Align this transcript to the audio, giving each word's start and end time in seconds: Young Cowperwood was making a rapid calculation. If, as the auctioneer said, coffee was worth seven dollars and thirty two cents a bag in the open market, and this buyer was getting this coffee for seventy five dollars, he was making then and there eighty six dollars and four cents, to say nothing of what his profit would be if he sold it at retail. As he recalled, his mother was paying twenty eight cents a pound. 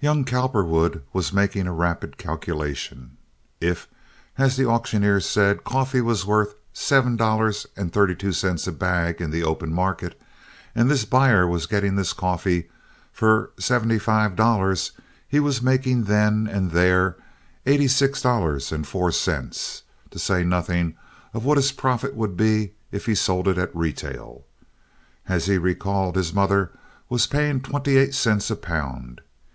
Young 0.00 0.24
Cowperwood 0.24 1.02
was 1.12 1.30
making 1.30 1.66
a 1.66 1.74
rapid 1.74 2.16
calculation. 2.16 3.18
If, 3.60 3.86
as 4.38 4.56
the 4.56 4.64
auctioneer 4.66 5.20
said, 5.20 5.62
coffee 5.62 6.00
was 6.00 6.24
worth 6.24 6.54
seven 6.72 7.16
dollars 7.16 7.66
and 7.76 7.92
thirty 7.92 8.14
two 8.14 8.32
cents 8.32 8.66
a 8.66 8.72
bag 8.72 9.20
in 9.20 9.30
the 9.30 9.42
open 9.44 9.70
market, 9.74 10.18
and 10.74 10.90
this 10.90 11.04
buyer 11.04 11.46
was 11.46 11.66
getting 11.66 11.96
this 11.96 12.14
coffee 12.14 12.70
for 13.12 13.50
seventy 13.58 13.98
five 13.98 14.34
dollars, 14.36 14.92
he 15.28 15.38
was 15.38 15.60
making 15.60 16.04
then 16.04 16.48
and 16.50 16.70
there 16.70 17.16
eighty 17.66 17.88
six 17.88 18.22
dollars 18.22 18.72
and 18.72 18.86
four 18.86 19.12
cents, 19.12 19.82
to 20.10 20.18
say 20.18 20.44
nothing 20.44 20.96
of 21.34 21.44
what 21.44 21.58
his 21.58 21.72
profit 21.72 22.14
would 22.14 22.38
be 22.38 22.72
if 22.90 23.04
he 23.04 23.14
sold 23.14 23.46
it 23.46 23.58
at 23.58 23.76
retail. 23.76 24.46
As 25.28 25.44
he 25.44 25.58
recalled, 25.58 26.16
his 26.16 26.32
mother 26.32 26.70
was 27.10 27.26
paying 27.26 27.60
twenty 27.60 27.98
eight 27.98 28.14
cents 28.14 28.50
a 28.50 28.56
pound. 28.56 29.20